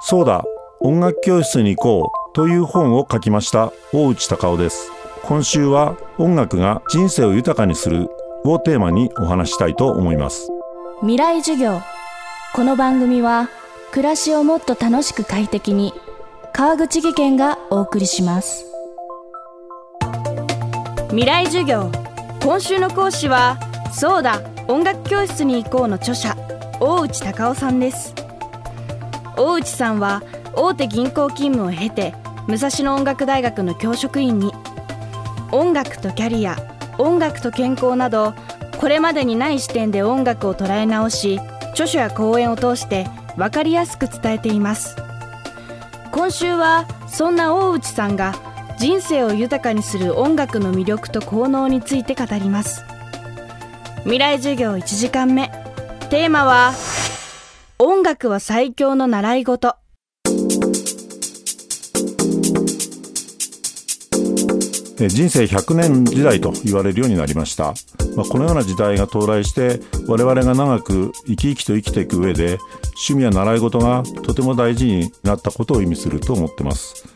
[0.00, 0.44] そうだ
[0.80, 4.90] 音楽教室に行こうという本を書きました大内隆夫です。
[5.24, 8.08] 今週は音楽が人生を豊かにする
[8.44, 10.48] をテーマにお話したいと思います。
[11.00, 11.80] 未来授業。
[12.54, 13.50] この番組は
[13.90, 15.92] 暮らしをもっと楽しく快適に
[16.54, 18.64] 川口義賢がお送りします。
[21.10, 21.90] 未来授業。
[22.42, 23.58] 今週の講師は
[23.92, 26.34] そうだ音楽教室に行こうの著者
[26.80, 28.14] 大内隆夫さんです
[29.40, 30.22] 大内さんは
[30.54, 32.14] 大手銀行勤務を経て
[32.46, 34.52] 武蔵野音楽大学の教職員に。
[35.50, 36.56] 音楽とキャリア
[36.98, 38.34] 音楽と健康など
[38.78, 41.40] これまでにない視点で音楽を捉え直し
[41.72, 44.94] 著書や講演を通して分かりやすく伝えています。
[46.12, 48.34] 今週はそんな大内さんが
[48.78, 52.84] 人生を豊かにする音楽の魅力と効能について語ります。
[54.02, 55.50] 未来授業1時間目。
[56.10, 56.72] テーマは
[57.82, 59.74] 音楽は最強の習い事。
[64.98, 67.72] 人生100年時代と言われるようになりました、
[68.16, 72.58] まあ、このような時代が到来して我々が長く生き生きと生きていく上で
[73.08, 77.06] 趣味や習い事がとても大事になったことを意味すると思ってます。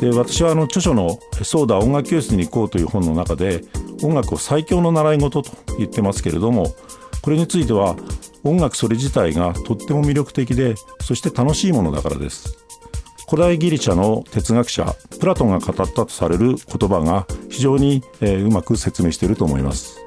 [0.00, 3.64] で私はあの著書の「そうだ音楽教室に行こう」という本の中で
[4.02, 6.72] 音楽を最強の習い事と言ってますけれども
[7.20, 7.96] これについては
[8.44, 12.56] 音楽それ自体がとっても魅力的でそして楽しいものだからです。
[13.28, 19.98] 古代ギリシャの哲学者プラトンが語ったとされる言葉が非常に、えー、うまく説明していると思います。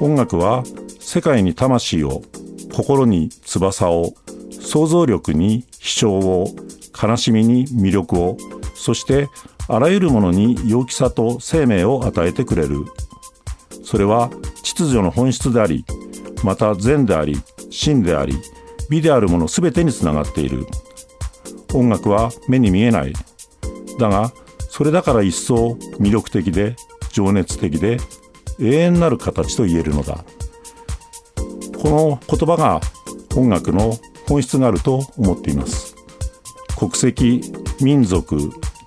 [0.00, 0.62] 音楽は
[1.00, 2.22] 世界に魂を
[2.72, 4.14] 心に翼を
[4.50, 6.54] 想像力に飛翔を
[7.00, 8.36] 悲しみに魅力を
[8.74, 9.28] そして
[9.66, 12.84] あらゆるものに陽気さと生命を与えてくれる。
[13.82, 14.30] それは
[14.62, 15.84] 秩序の本質であり
[16.42, 17.38] また善であり
[17.74, 18.40] 真であり
[18.88, 20.66] 美であるもの全てにつながっている。
[21.72, 23.12] 音楽は目に見えない。
[23.98, 24.32] だが
[24.68, 26.76] それだから一層魅力的で
[27.10, 27.98] 情熱的で
[28.60, 30.24] 永遠なる形と言えるのだ。
[31.82, 32.80] この言葉が
[33.36, 35.96] 音楽の本質があると思っています。
[36.78, 37.40] 国籍
[37.80, 38.38] 民族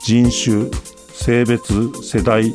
[0.02, 0.72] 人種
[1.12, 2.54] 性別世代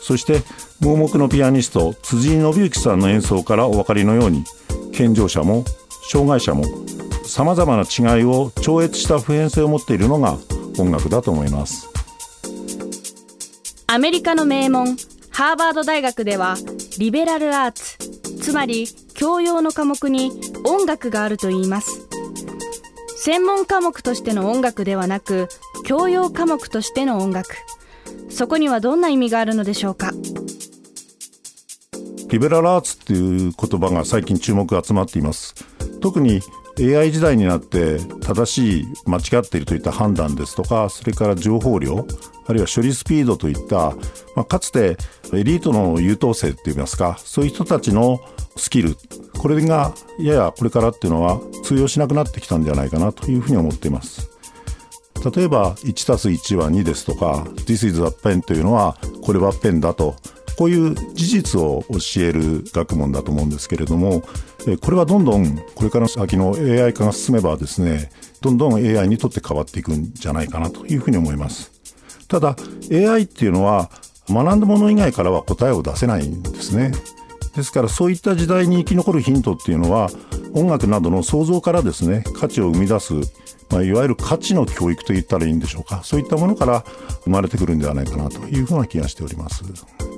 [0.00, 0.42] そして
[0.80, 4.44] 盲目のピアニスト辻井信之さんの演奏からお分かりのように
[4.98, 5.62] 健常者も
[6.10, 6.64] 障害者も
[7.24, 10.36] さまざまな違いを超越した普遍性を持っているのが
[10.76, 11.88] 音楽だと思います。
[13.86, 14.96] アメリカの名門
[15.30, 16.56] ハーバード大学では
[16.98, 17.96] リベラルアーツ
[18.40, 20.32] つまり教養の科目に
[20.64, 22.08] 音楽があるといいます。
[23.18, 25.48] 専門科目としての音楽ではなく
[25.84, 27.54] 教養科目としての音楽。
[28.30, 30.10] そこにはどんな意味があるのでしょうか？
[32.30, 35.54] リベラルアーツっていう言葉が最近注目が集まっています。
[36.00, 36.40] 特に
[36.80, 42.06] AI 時代になって正しい間違っているといった判断ですとかそれから情報量
[42.46, 43.96] あるいは処理スピードといった、
[44.36, 44.96] まあ、かつて
[45.34, 48.20] エリートの優等生っていいますかそういう人たちの
[48.56, 48.96] スキル
[49.38, 54.30] これがややこれからっていうのは通用しなくなってきたんじゃないかなというふうに思っています。
[55.34, 60.14] 例えば 1+1 は2ですとか This is a pen というのはこれはペンだと。
[60.58, 64.22] こういう事実を教える学問だと思うんですけれども
[64.82, 68.10] これはどんどんこれから先の AI 化が進めばですね
[68.40, 71.70] どんどん AI にとって変わっていくんじゃないかなというふうに思います。
[72.26, 72.56] ただ
[72.92, 73.90] AI っていうのは
[74.28, 76.92] 学んだもの以外からは答えを出せないんですね。
[77.54, 80.10] ですからそういった時代に生き残るヒントっていうのは
[80.54, 83.14] 音楽などの創造からですね価値を生み出す
[83.70, 86.02] まあ、いわゆる価値の教育と言ったらいいんでしょうか。
[86.04, 86.84] そういったものから
[87.24, 89.62] 生まれてくるんではないかなというふうな気がしております。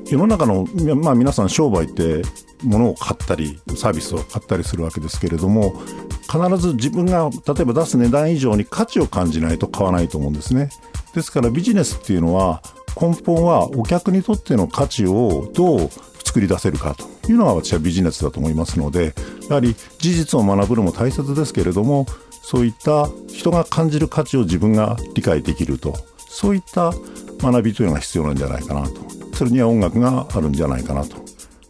[0.08, 0.66] 世の中の、
[0.96, 2.22] まあ、皆さん商売って
[2.64, 5.80] 物を買ったりサービスを買ったりするわけですけれども
[6.22, 10.70] 必ず自分が例えば出す値段以上に価値を感じないと買わないと思うんですね。
[11.14, 12.62] ですからビジネスっていうのは
[13.00, 15.90] 根本はお客にとっての価値をどう
[16.24, 19.14] 作り出せるかというのが私はビジネスだと思いますので
[19.48, 22.06] やはり事実を学ぶのも大切ですけれども
[22.42, 26.92] そういった人が感じる価値を自分が理解できるとそういった
[27.38, 29.00] 学びというのが必要なんじゃないかなと
[29.34, 31.16] それには音楽があるんじゃないかなと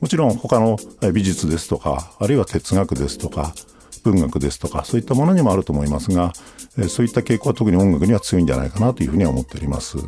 [0.01, 0.79] もちろん他の
[1.13, 3.53] 美術ですとかあるいは哲学ですとか
[4.03, 6.33] 文学ですとかそういったものにもあると思いますが
[6.89, 9.99] そういった傾向は特に音楽には強いんじゃないかなというふうには思っております。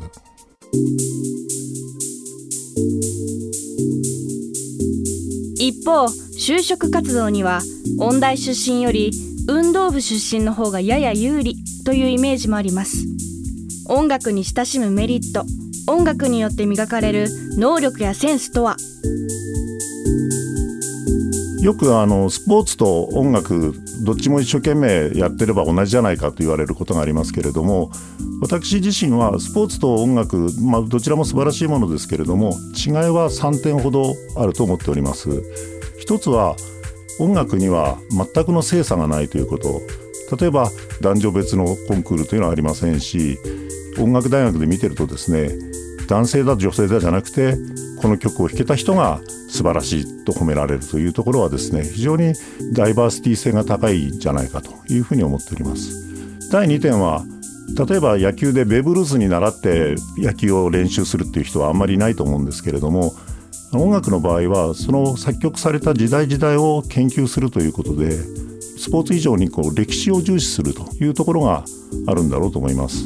[5.59, 7.61] 一方就職活動には
[7.99, 9.13] 音大出身より
[9.49, 13.05] 運動部出身の方がやや有利というイメージもあります。
[13.89, 15.45] 音楽に親しむメリット
[15.91, 17.27] 音楽によって磨かれる
[17.59, 18.77] 能力やセンスとは？
[21.63, 27.93] よくあのスポーツと音楽どっちも一生懸命やってれば同じじゃないかと言われることがありますけれども
[28.41, 35.43] 私自身はスポーツと音楽、まあ、どちらも素晴らしいものですけれども違いは3点ほどあると思っております。
[36.01, 36.57] 一つは
[37.23, 39.81] 音楽には全くの精査がないということ。
[40.39, 40.71] 例えば
[41.01, 43.39] 男女別のコンクールというのはありませんし
[43.99, 45.51] 音楽大学で見てるとですね
[46.09, 47.55] 男性だ女性だじゃなくて
[48.01, 52.33] この曲を弾けた人が素晴らしいと褒められるというところはですね非常に
[52.73, 56.51] ダイバーシティ性が高いんじゃないかというふうに思っております。
[56.51, 57.25] 第2点は
[57.89, 63.15] 例えば野球でベーブ・ルースに習って野球を練習するっていう人はあんまりいないと思うんですけれども
[63.75, 71.65] 音楽の場合はその作曲された時代時代を研究するということでスポーツ以上にこう歴史を重視するというところが
[72.07, 73.05] あるんだろうと思います。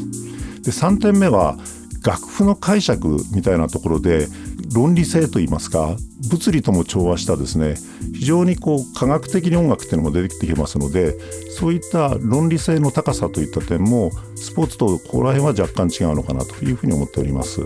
[0.62, 1.56] で3点目は
[2.04, 4.28] 楽譜の解釈みたいなところで
[4.74, 5.96] 論理性といいますか
[6.30, 7.74] 物理とも調和したですね
[8.14, 11.14] 非常にこう科学的に音楽っていうのも出てきてますので
[11.50, 17.60] そういった論理性の高さといった点もスポーツとここら辺は若干違うのかなというふうに思っております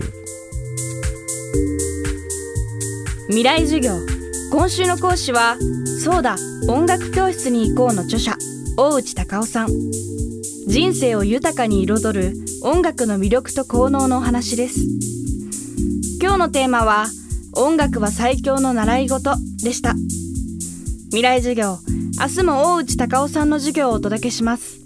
[3.30, 3.92] 未来授業。
[4.50, 5.56] 今週の講師は
[6.02, 6.34] そうだ
[6.68, 8.34] 音楽教室に行こうの著者
[8.76, 9.68] 大内孝雄さん。
[10.66, 12.34] 人生を豊かに彩る
[12.64, 14.80] 音楽の魅力と効能のお話です。
[16.20, 17.06] 今日のテーマは
[17.56, 19.30] 音楽は最強の習い事
[19.62, 19.94] でした。
[21.04, 21.78] 未来授業
[22.20, 24.80] 明日も大内孝雄さんの授業をお届けします。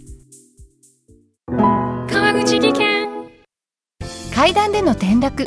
[1.48, 3.08] 川口技研。
[4.34, 5.46] 階段での転落